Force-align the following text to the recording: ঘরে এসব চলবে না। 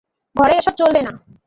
ঘরে 0.35 0.53
এসব 0.57 0.73
চলবে 0.77 1.01
না। 1.01 1.11